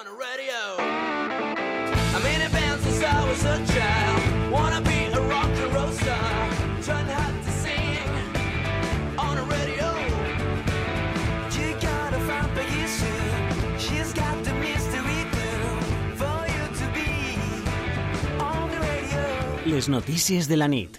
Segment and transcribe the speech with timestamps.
[0.00, 0.60] on the radio.
[2.16, 4.50] I mean it been since I was a child.
[4.50, 6.32] Wanna be a rock and roll star.
[6.86, 8.08] Trying hard to sing
[9.18, 9.88] on the radio.
[11.54, 13.78] You got a front page soon.
[13.78, 15.70] She's got the mystery clue
[16.20, 17.10] for you to be
[18.38, 19.22] on the radio.
[19.66, 20.98] Les notícies de la nit.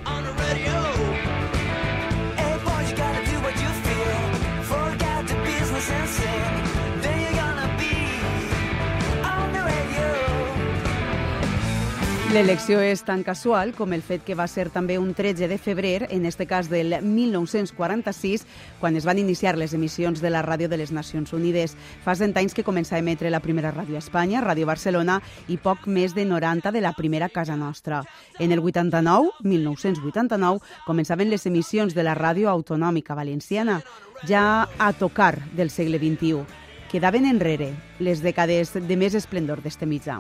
[12.35, 16.09] L'elecció és tan casual com el fet que va ser també un 13 de febrer,
[16.11, 18.43] en este cas del 1946,
[18.81, 21.77] quan es van iniciar les emissions de la ràdio de les Nacions Unides.
[22.03, 25.61] Fa cent anys que comença a emetre la primera ràdio a Espanya, Ràdio Barcelona, i
[25.63, 28.03] poc més de 90 de la primera casa nostra.
[28.41, 30.59] En el 89, 1989,
[30.89, 33.79] començaven les emissions de la ràdio autonòmica valenciana,
[34.27, 36.43] ja a tocar del segle XXI.
[36.91, 40.19] Quedaven enrere les dècades de més esplendor d'este mitjà.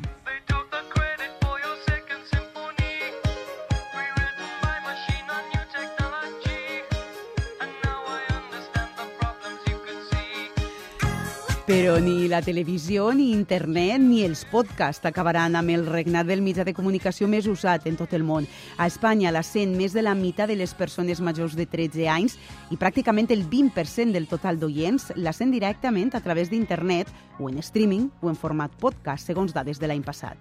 [11.64, 16.60] Però ni la televisió, ni internet, ni els podcasts acabaran amb el regnat del mitjà
[16.68, 18.44] de comunicació més usat en tot el món.
[18.76, 22.36] A Espanya la sent més de la meitat de les persones majors de 13 anys
[22.68, 27.08] i pràcticament el 20% del total d'oients la sent directament a través d'internet
[27.40, 30.36] o en streaming o en format podcast, segons dades de l'any passat.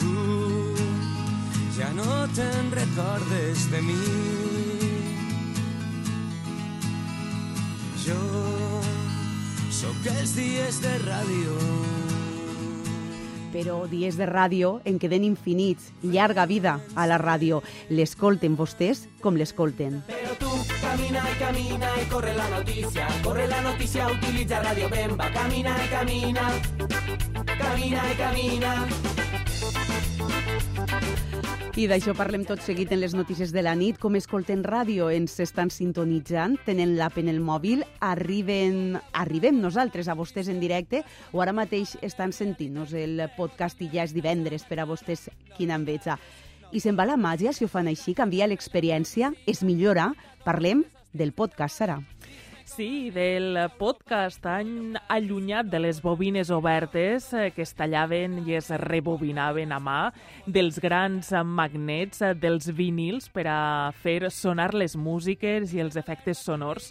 [0.00, 0.16] Tu
[1.76, 4.00] ja no te'n recordes de mi.
[8.06, 8.75] Jo
[9.76, 11.54] sóc els dies de ràdio.
[13.52, 15.90] Però dies de ràdio en queden infinits.
[16.02, 17.60] Llarga vida a la ràdio.
[17.92, 20.00] L'escolten vostès com l'escolten.
[20.08, 23.08] Pero tú camina y camina y corre la noticia.
[23.22, 25.30] Corre la noticia, utiliza Radio Bemba.
[25.32, 26.48] Camina y camina.
[27.58, 29.15] Camina y camina.
[31.76, 33.98] I d'això parlem tot seguit en les notícies de la nit.
[34.00, 40.16] Com escolten ràdio, ens estan sintonitzant, tenen l'app en el mòbil, arriben, arribem nosaltres a
[40.16, 41.02] vostès en directe
[41.36, 45.28] o ara mateix estan sentint-nos el podcast i ja és divendres per a vostès
[45.58, 46.16] quina enveja.
[46.72, 50.14] I se'n va la màgia si ho fan així, canvia l'experiència, es millora.
[50.48, 52.00] Parlem del podcast, Sara.
[52.66, 58.72] Sí, del podcast tan allunyat de les bobines obertes eh, que es tallaven i es
[58.82, 60.00] rebobinaven a mà,
[60.50, 63.60] dels grans magnets, eh, dels vinils per a
[64.02, 66.90] fer sonar les músiques i els efectes sonors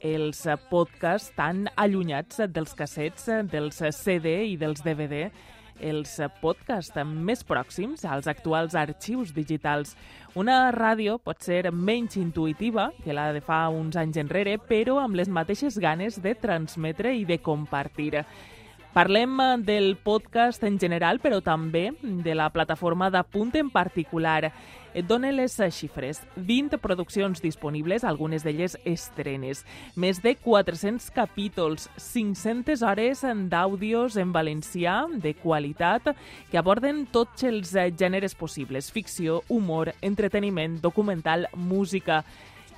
[0.00, 5.26] els podcasts tan allunyats dels cassets, eh, dels CD i dels DVD,
[5.80, 9.96] els eh, podcasts més pròxims als actuals arxius digitals.
[10.38, 15.18] Una ràdio pot ser menys intuïtiva que la de fa uns anys enrere, però amb
[15.18, 18.24] les mateixes ganes de transmetre i de compartir.
[18.90, 24.52] Parlem eh, del podcast en general, però també de la plataforma de Punt en particular.
[24.94, 26.22] Et donen les eh, xifres.
[26.36, 29.64] 20 produccions disponibles, algunes d'elles estrenes.
[29.94, 36.10] Més de 400 capítols, 500 hores d'àudios en valencià de qualitat
[36.50, 38.90] que aborden tots els eh, gèneres possibles.
[38.90, 42.24] Ficció, humor, entreteniment, documental, música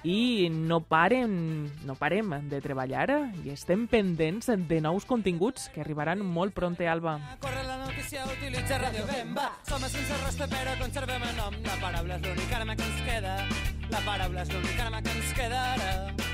[0.04, 3.06] i no paren, no parem de treballar
[3.44, 7.18] i estem pendents de nous continguts que arribaran molt pronte, Alba.
[7.42, 9.48] Corre la notícia, utilitza Radio Bemba.
[9.68, 11.56] Som sense rostre, però conservem el nom.
[11.66, 13.38] La paraula és l'única arma que ens queda.
[13.92, 16.31] La paraula és l'única arma que ens queda ara.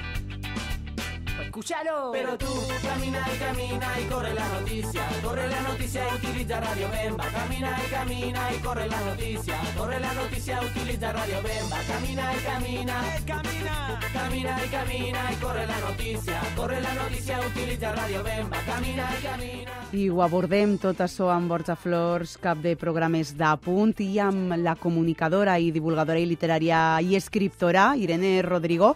[1.49, 2.11] Escúchalo.
[2.13, 2.47] Pero tú
[2.83, 5.09] camina y camina y corre la noticia.
[5.25, 7.25] Corre la noticia, utiliza Radio Bemba.
[7.25, 9.57] Camina y camina y corre la noticia.
[9.75, 11.77] Corre la noticia, utiliza Radio Bemba.
[11.89, 12.95] Camina y camina.
[13.25, 14.01] camina.
[14.13, 16.41] Camina y camina y corre la noticia.
[16.55, 18.59] Corre la noticia, utiliza Radio Bemba.
[18.67, 19.73] Camina y camina.
[19.93, 24.77] I ho abordem tot això amb Borja Flors, cap de programes d'Apunt, i amb la
[24.77, 28.93] comunicadora i divulgadora i literària i escriptora, Irene Rodrigo.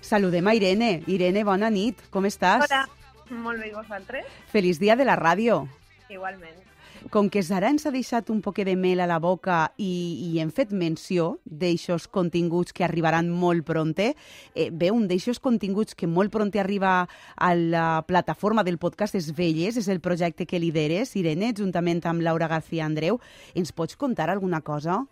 [0.00, 1.02] Saludem a Irene.
[1.06, 2.66] Irene, bona nit, com estàs?
[2.66, 2.84] Hola,
[3.30, 4.30] molt bé, i vosaltres?
[4.52, 5.64] Feliç dia de la ràdio.
[6.08, 6.62] Igualment.
[7.10, 10.40] Com que Sara ens ha deixat un poquet de mel a la boca i, i
[10.42, 14.08] hem fet menció d'eixos continguts que arribaran molt pronte,
[14.54, 19.30] eh, bé, un d'eixos continguts que molt pronte arriba a la plataforma del podcast és
[19.36, 23.20] Velles, és el projecte que lideres, Irene, juntament amb Laura García Andreu.
[23.54, 25.04] Ens pots contar alguna cosa?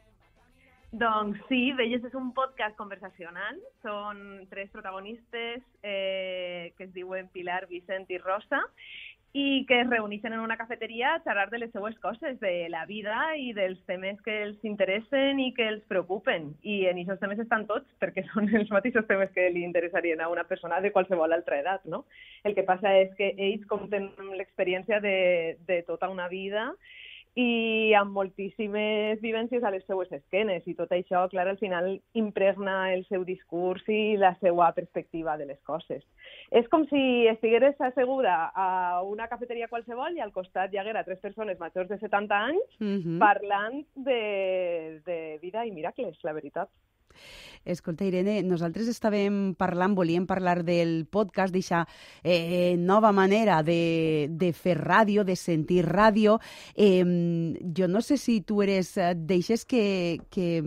[0.95, 3.57] Doncs sí, Velles és un podcast conversacional.
[3.83, 8.61] Són tres protagonistes eh, que es diuen Pilar, Vicent i Rosa
[9.35, 12.85] i que es reuneixen en una cafeteria a xerrar de les seues coses, de la
[12.87, 16.53] vida i dels temes que els interessen i que els preocupen.
[16.63, 20.31] I en aquests temes estan tots, perquè són els mateixos temes que li interessarien a
[20.31, 22.05] una persona de qualsevol altra edat, no?
[22.47, 26.71] El que passa és que ells compten l'experiència de, de tota una vida
[27.35, 32.93] i amb moltíssimes vivències a les seues esquenes i tot això, clar, al final impregna
[32.95, 36.05] el seu discurs i la seva perspectiva de les coses.
[36.55, 41.19] És com si estigueres asseguda a una cafeteria qualsevol i al costat hi haguera tres
[41.19, 43.19] persones majors de 70 anys Mhm.
[43.19, 46.69] parlant de, de vida i miracles, la veritat.
[47.65, 51.87] Escolta, Irene, nosaltres estàvem parlant, volíem parlar del podcast, d'eixa
[52.23, 56.39] eh, nova manera de, de fer ràdio, de sentir ràdio.
[56.77, 57.01] Eh,
[57.77, 60.63] jo no sé si tu eres eh, d'eixes que, que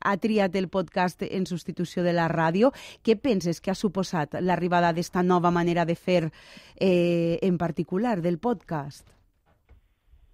[0.00, 2.70] ha triat el podcast en substitució de la ràdio.
[3.02, 6.28] Què penses que ha suposat l'arribada d'esta nova manera de fer
[6.78, 9.08] eh, en particular del podcast?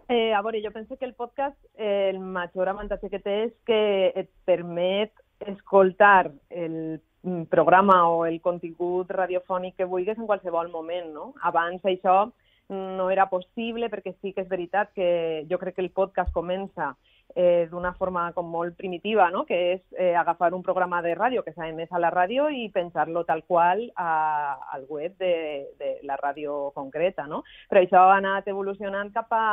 [0.09, 3.55] Eh, a veure, jo penso que el podcast, eh, el major avantatge que té és
[3.67, 3.81] que
[4.15, 5.11] et permet
[5.41, 11.33] escoltar el mm, programa o el contingut radiofònic que vulguis en qualsevol moment, no?
[11.43, 12.31] Abans això
[12.69, 16.97] no era possible perquè sí que és veritat que jo crec que el podcast comença
[17.35, 19.45] eh, d'una forma com molt primitiva, no?
[19.47, 22.69] que és eh, agafar un programa de ràdio que s'ha emès a la ràdio i
[22.75, 27.27] pensar-lo tal qual a, al web de, de la ràdio concreta.
[27.27, 27.45] No?
[27.71, 29.47] Però això ha anat evolucionant cap a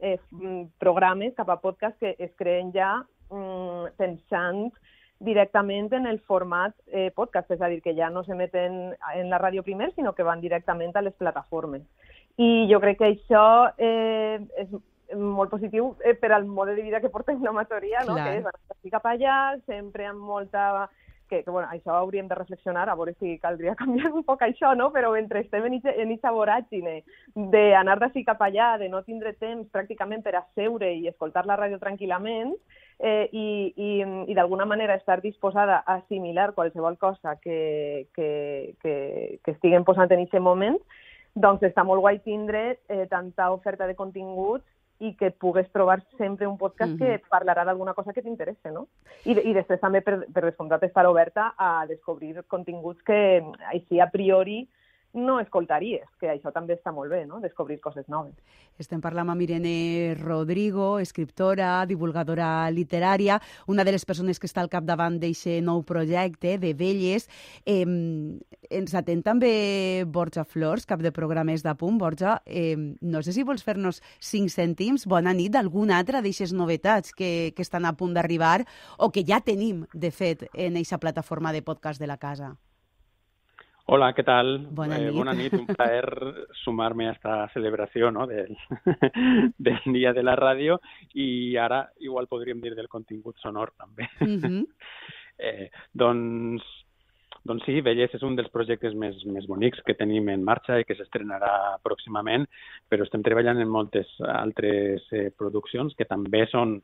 [0.00, 0.18] eh,
[0.78, 2.98] programes, cap a podcasts que es creen ja
[3.30, 4.68] mm, pensant
[5.20, 8.78] directament en el format eh, podcast, és a dir, que ja no s'emeten
[9.14, 11.84] en la ràdio primer, sinó que van directament a les plataformes.
[12.40, 13.44] I jo crec que això
[13.76, 14.72] eh, és
[15.16, 18.16] molt positiu eh, per al mode de vida que portem la majoria, no?
[18.16, 18.24] Clar.
[18.24, 19.36] que és anar cap allà,
[19.66, 20.88] sempre amb molta...
[21.30, 24.72] Que, que bueno, això hauríem de reflexionar, a veure si caldria canviar un poc això,
[24.74, 24.88] no?
[24.90, 26.96] però mentre estem en aquesta voràgine
[27.52, 31.78] d'anar d'ací cap allà, de no tindre temps pràcticament per asseure i escoltar la ràdio
[31.78, 32.56] tranquil·lament,
[33.00, 33.90] eh, i, i,
[34.30, 40.12] i d'alguna manera estar disposada a assimilar qualsevol cosa que, que, que, que estiguem posant
[40.12, 40.76] en aquest moment,
[41.34, 44.66] doncs està molt guai tindre eh, tanta oferta de continguts
[45.00, 46.98] i que pugues trobar sempre un podcast Mhm.
[46.98, 48.86] que parlarà d'alguna cosa que t'interessa, no?
[49.24, 53.42] I, I després també, per, per descomptat, estar oberta a descobrir continguts que
[53.72, 54.68] així a priori
[55.12, 57.40] no escoltaries, que això també està molt bé, no?
[57.42, 58.36] Descobrir coses noves.
[58.78, 64.70] Estem parlant amb Irene Rodrigo, escriptora, divulgadora literària, una de les persones que està al
[64.72, 67.28] capdavant d'aquest nou projecte de Velles.
[67.66, 67.84] Eh,
[68.70, 71.98] ens atén també Borja Flors, cap de programes de punt.
[71.98, 77.12] Borja, eh, no sé si vols fer-nos cinc cèntims, bona nit, d'alguna altra d'aquestes novetats
[77.12, 78.62] que, que estan a punt d'arribar
[78.98, 82.54] o que ja tenim, de fet, en aquesta plataforma de podcast de la casa.
[83.92, 84.68] Hola, ¿qué tal?
[84.70, 85.14] Bona Eh, nit.
[85.16, 86.06] buena nit, un placer
[86.64, 88.24] sumarme a esta celebración ¿no?
[88.26, 88.56] del,
[89.58, 90.80] del Día de la Radio
[91.12, 94.06] i ara igual podríem dir del contingut sonor també.
[94.20, 94.66] Mhm.
[95.42, 96.60] Eh, doncs,
[97.48, 100.84] doncs sí, Vellès és un dels projectes més, més bonics que tenim en marxa i
[100.84, 102.44] que s'estrenarà pròximament,
[102.92, 106.76] però estem treballant en moltes altres eh, produccions que també són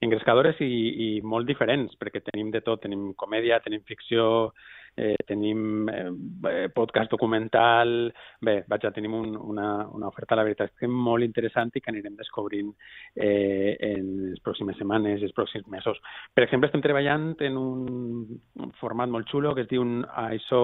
[0.00, 4.52] engrescadores i, i molt diferents, perquè tenim de tot, tenim comèdia, tenim ficció,
[4.98, 8.12] eh, tenim eh, podcast documental,
[8.42, 12.18] bé, vaja, tenim un, una, una oferta, la veritat, que molt interessant i que anirem
[12.18, 12.72] descobrint
[13.14, 16.00] eh, en les pròximes setmanes els pròxims mesos.
[16.34, 18.38] Per exemple, estem treballant en un,
[18.82, 19.86] format molt xulo que es diu
[20.18, 20.62] Això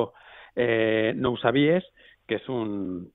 [0.57, 1.87] eh, no ho sabies,
[2.27, 3.07] que és un,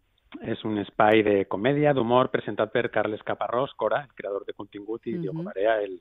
[0.41, 5.05] és un espai de comèdia, d'humor, presentat per Carles Caparrós, Cora, el creador de contingut,
[5.07, 5.21] i Mhm.
[5.21, 5.99] Diogo Barea, el,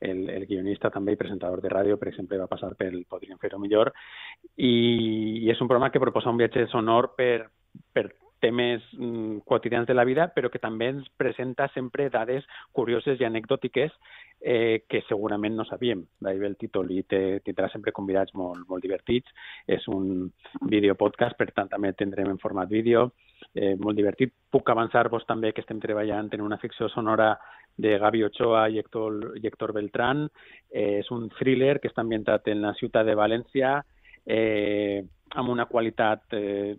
[0.00, 3.58] el, el guionista també i presentador de ràdio, per exemple, va passar pel Podríem fer-ho
[3.58, 3.92] millor,
[4.60, 7.48] i, i és un programa que proposa un viatge sonor per,
[7.94, 13.20] per temes mm, quotidians de la vida, però que també ens presenta sempre dades curioses
[13.20, 13.92] i anecdòtiques
[14.40, 16.02] eh, que segurament no sabíem.
[16.20, 19.28] D'ahir ve el títol i té, tindrà sempre convidats molt, molt divertits.
[19.68, 20.30] És un
[20.72, 23.10] videopodcast, per tant també tindrem en format vídeo,
[23.54, 24.32] eh, molt divertit.
[24.50, 27.34] Puc avançar-vos també que estem treballant en una ficció sonora
[27.80, 30.26] de Gavi Ochoa i Héctor, i Héctor Beltrán.
[30.72, 33.80] Eh, és un thriller que està ambientat en la ciutat de València,
[34.26, 36.76] eh, amb una qualitat, eh,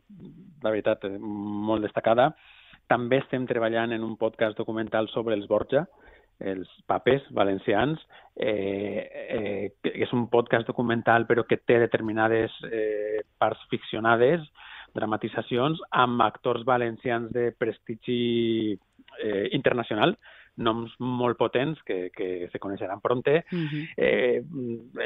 [0.62, 2.32] la veritat, eh, molt destacada.
[2.88, 5.86] També estem treballant en un podcast documental sobre els Borja,
[6.42, 8.02] els papes valencians,
[8.36, 14.42] eh, eh, és un podcast documental però que té determinades eh, parts ficcionades,
[14.96, 18.74] dramatitzacions, amb actors valencians de prestigi
[19.22, 20.18] eh, internacional,
[20.58, 23.44] noms molt potents que, que se coneixeran pronte.
[23.52, 23.86] Mhm.
[23.98, 24.42] Eh,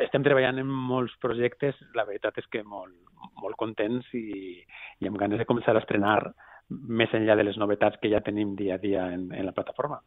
[0.01, 2.93] estem treballant en molts projectes, la veritat és que molt,
[3.41, 4.57] molt contents i,
[4.99, 6.19] i amb ganes de començar a estrenar
[6.69, 10.01] més enllà de les novetats que ja tenim dia a dia en, en la plataforma.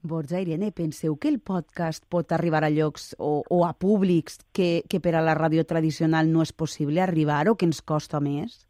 [0.00, 4.84] Borja, Irene, penseu que el podcast pot arribar a llocs o, o a públics que,
[4.86, 8.67] que per a la ràdio tradicional no és possible arribar o que ens costa més?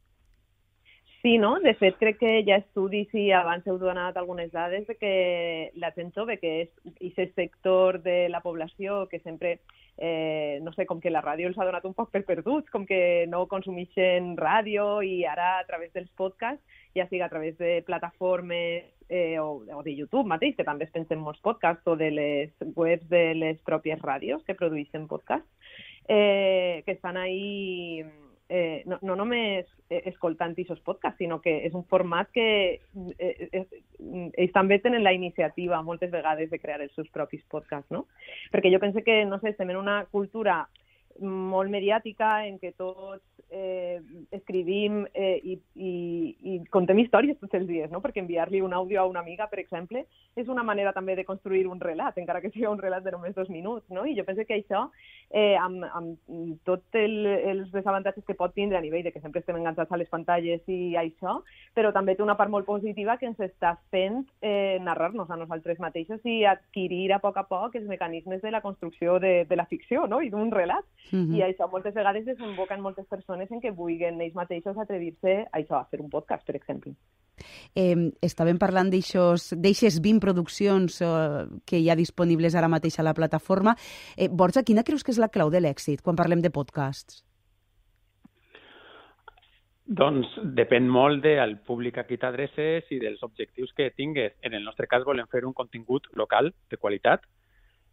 [1.28, 1.60] Sí, no?
[1.60, 5.10] De fet, crec que ha estudis i abans heu donat algunes dades de que
[5.76, 6.70] la gent jove, que és
[7.10, 9.58] aquest sector de la població que sempre,
[9.98, 12.86] eh, no sé, com que la ràdio els ha donat un poc per perduts, com
[12.88, 16.64] que no consumeixen ràdio i ara a través dels podcasts,
[16.96, 20.94] ja sigui a través de plataformes eh, o, o de YouTube mateix, que també es
[20.96, 25.76] pensen molts podcasts, o de les webs de les pròpies ràdios que produeixen podcasts,
[26.08, 28.00] eh, que estan ahí
[28.48, 32.48] eh, no, no només eh, escoltant aquests podcasts, sinó que és un format que
[33.18, 33.64] eh, eh,
[34.00, 38.06] ells també tenen la iniciativa moltes vegades de crear els seus propis podcasts, no?
[38.52, 40.62] Perquè jo penso que, no sé, estem en una cultura
[41.20, 44.00] molt mediàtica en què tots eh,
[44.30, 45.92] escrivim eh, i, i,
[46.42, 48.00] i contem històries tots els dies, no?
[48.04, 50.04] perquè enviar-li un àudio a una amiga, per exemple,
[50.36, 53.34] és una manera també de construir un relat, encara que sigui un relat de només
[53.34, 53.86] dos minuts.
[53.94, 54.04] No?
[54.06, 54.86] I jo penso que això,
[55.30, 59.40] eh, amb, amb tots el, els desavantatges que pot tindre a nivell de que sempre
[59.40, 61.38] estem enganxats a les pantalles i això,
[61.74, 65.80] però també té una part molt positiva que ens està fent eh, narrar-nos a nosaltres
[65.80, 69.66] mateixos i adquirir a poc a poc els mecanismes de la construcció de, de la
[69.66, 70.20] ficció no?
[70.22, 70.84] i d'un relat.
[71.10, 71.36] Mm -hmm.
[71.36, 75.60] I això moltes vegades desemboca en moltes persones en què vulguin ells mateixos atrevir-se a
[75.60, 76.94] això, a fer un podcast, per exemple.
[77.74, 83.14] Eh, estàvem parlant d'eixes 20 produccions eh, que hi ha disponibles ara mateix a la
[83.14, 83.76] plataforma.
[84.16, 87.22] Eh, Borja, quina creus que és la clau de l'èxit quan parlem de podcasts?
[89.88, 94.34] Doncs depèn molt del públic a qui t'adreces i dels objectius que tingues.
[94.44, 97.24] En el nostre cas volem fer un contingut local de qualitat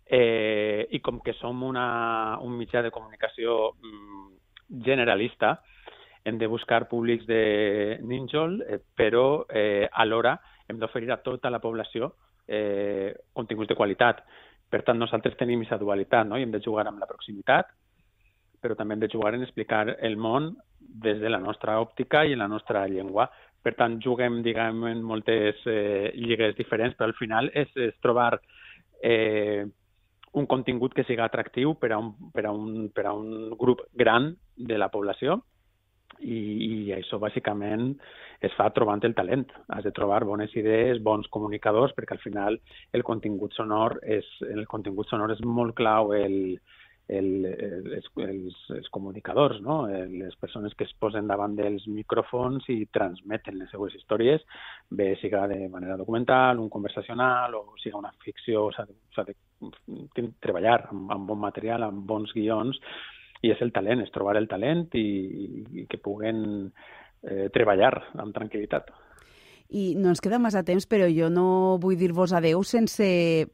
[0.05, 4.14] eh, i com que som una, un mitjà de comunicació mm,
[4.69, 5.59] generalista,
[6.25, 11.61] hem de buscar públics de nínxol, eh, però eh, alhora hem d'oferir a tota la
[11.61, 12.15] població
[12.47, 14.23] eh, continguts de qualitat.
[14.69, 16.37] Per tant, nosaltres tenim aquesta dualitat, no?
[16.37, 17.69] i hem de jugar amb la proximitat,
[18.61, 22.33] però també hem de jugar en explicar el món des de la nostra òptica i
[22.33, 23.29] en la nostra llengua.
[23.61, 28.39] Per tant, juguem, diguem, en moltes eh, lligues diferents, però al final és, és trobar
[29.01, 29.65] eh,
[30.35, 33.85] un contingut que siga atractiu per a, un, per, a un, per a un grup
[33.95, 35.39] gran de la població
[36.19, 37.93] i, i això bàsicament
[38.45, 39.47] es fa trobant el talent.
[39.71, 42.59] Has de trobar bones idees, bons comunicadors, perquè al final
[42.93, 46.37] el contingut sonor és, el contingut sonor és molt clau el,
[47.07, 49.83] el, el, els, els, els comunicadors, no?
[49.87, 54.45] les persones que es posen davant dels micròfons i transmeten les seues històries,
[54.89, 58.97] bé siga de manera documental, un conversacional o siga una ficció, s'ha de,
[59.31, 59.37] de
[60.43, 62.79] treballar amb, amb bon material, amb bons guions,
[63.43, 65.07] i és el talent, és trobar el talent i,
[65.81, 68.91] i que puguen eh, treballar amb tranquil·litat.
[69.75, 73.05] I no ens queda massa temps, però jo no vull dir-vos adeu sense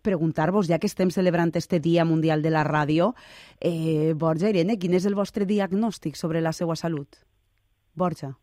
[0.03, 3.13] preguntar-vos, ja que estem celebrant este Dia Mundial de la Ràdio,
[3.59, 7.21] eh, Borja, Irene, quin és el vostre diagnòstic sobre la seva salut?
[7.95, 8.33] Borja.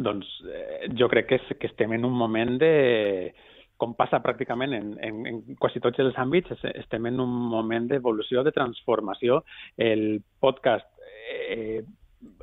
[0.00, 3.32] Doncs eh, jo crec que, és, que estem en un moment de,
[3.80, 8.44] com passa pràcticament en, en, en quasi tots els àmbits, estem en un moment d'evolució,
[8.44, 9.40] de transformació.
[9.80, 10.88] El podcast,
[11.40, 11.80] eh,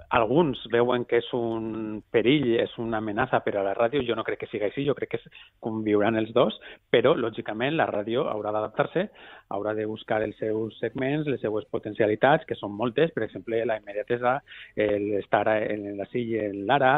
[0.10, 4.24] alguns veuen que és un perill, és una amenaça per a la ràdio, jo no
[4.26, 5.20] crec que sigui així, jo crec que
[5.64, 6.58] conviuran els dos,
[6.94, 9.08] però, lògicament, la ràdio haurà d'adaptar-se,
[9.54, 13.78] haurà de buscar els seus segments, les seues potencialitats, que són moltes, per exemple, la
[13.82, 14.40] immediatesa,
[14.78, 16.96] l'estar en la silla, l'ara,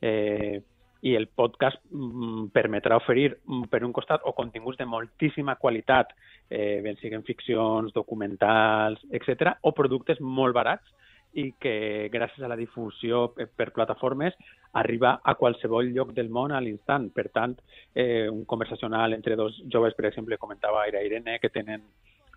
[0.00, 0.60] eh,
[1.02, 6.12] i el podcast mm, permetrà oferir, mm, per un costat, o continguts de moltíssima qualitat,
[6.50, 10.96] eh, ben siguen ficcions, documentals, etc, o productes molt barats
[11.32, 14.34] i que gràcies a la difusió per, plataformes
[14.72, 17.08] arriba a qualsevol lloc del món a l'instant.
[17.14, 17.54] Per tant,
[17.94, 21.86] eh, un conversacional entre dos joves, per exemple, comentava Aira Irene, que tenen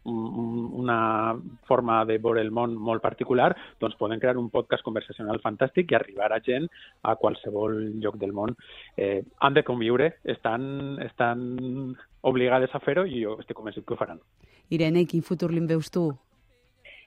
[0.05, 1.35] una
[1.67, 5.95] forma de veure el món molt particular, doncs poden crear un podcast conversacional fantàstic i
[5.99, 6.67] arribar a gent
[7.03, 8.55] a qualsevol lloc del món.
[8.97, 13.99] Eh, han de conviure, estan, estan obligades a fer-ho i jo estic convençut que ho
[13.99, 14.19] faran.
[14.69, 16.11] Irene, quin futur li veus tu?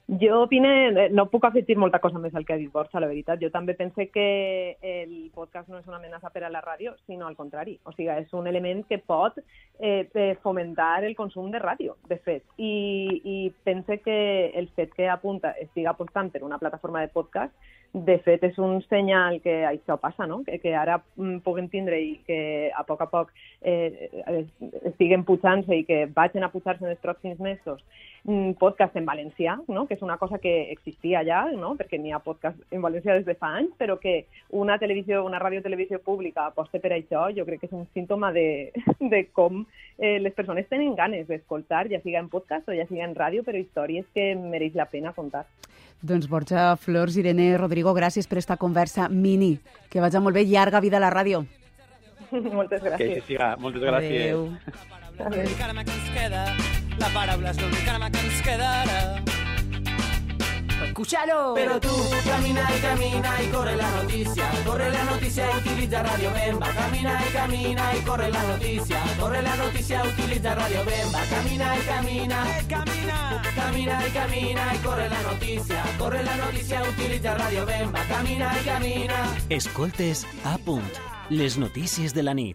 [0.07, 3.41] Jo opine, no puc afegir molta cosa més al que ha dit Borja, la veritat.
[3.43, 4.27] Jo també pense que
[4.79, 7.75] el podcast no és una amenaça per a la ràdio, sinó al contrari.
[7.83, 9.41] O sigui, és un element que pot
[9.81, 12.47] eh, fomentar el consum de ràdio, de fet.
[12.57, 13.37] I, I
[13.67, 14.19] pense que
[14.55, 18.83] el fet que apunta estiga apostant per una plataforma de podcast de fet, és un
[18.91, 20.43] senyal que això passa, no?
[20.45, 23.31] que, que ara mm, puguem tindre i que a poc a poc
[23.63, 27.81] eh, es- estiguen pujant-se i que vagin a pujar-se en els pròxims mesos
[28.25, 29.87] mm, podcast en valencià, no?
[29.89, 31.73] que és una cosa que existia ja, no?
[31.79, 35.41] perquè n'hi ha podcast en valencià des de fa anys, però que una televisió, una
[35.41, 39.65] radiotelevisió pública aposta per això, jo crec que és un símptoma de, de com
[39.97, 43.41] eh, les persones tenen ganes d'escoltar, ja siga en podcast o ja siga en ràdio,
[43.47, 45.47] però històries que mereix la pena contar.
[46.07, 49.61] Doncs Borja Flors, Irene Rodrigo, gràcies per esta conversa mini.
[49.91, 51.45] Que vagi molt bé, llarga vida a la ràdio.
[52.31, 53.25] Moltes Que així gràcies.
[53.29, 53.57] siga.
[53.59, 54.23] Moltes gràcies.
[54.23, 54.51] Adéu.
[55.17, 56.43] L'únic arma que ens queda,
[56.99, 59.01] la paraula és l'únic arma que ens queda ara.
[60.97, 61.53] Escúchalo.
[61.55, 61.91] Pero tú
[62.25, 64.51] camina y camina y corre la noticia.
[64.65, 66.71] Corre la noticia, utiliza Radio Bemba.
[66.73, 69.03] Camina y camina y corre la noticia.
[69.21, 71.21] Corre la noticia, utiliza Radio Bemba.
[71.29, 72.45] Camina y camina.
[72.67, 73.43] Camina!
[73.55, 75.83] Camina y camina y corre la noticia.
[75.99, 78.03] Corre la noticia, utiliza Radio Bemba.
[78.09, 79.37] Camina y camina.
[79.51, 80.95] Escoltes a punt.
[81.29, 82.55] Les notícies de la nit.